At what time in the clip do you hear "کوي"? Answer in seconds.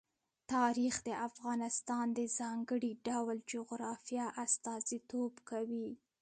5.49-5.89